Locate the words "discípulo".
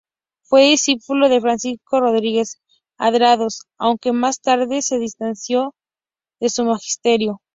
0.63-1.29